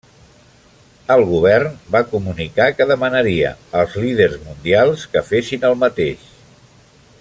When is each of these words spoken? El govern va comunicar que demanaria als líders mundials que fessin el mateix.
El 1.15 1.25
govern 1.31 1.75
va 1.95 2.01
comunicar 2.15 2.67
que 2.79 2.89
demanaria 2.93 3.53
als 3.83 4.01
líders 4.05 4.41
mundials 4.49 5.05
que 5.13 5.27
fessin 5.33 5.69
el 5.71 5.81
mateix. 5.87 6.31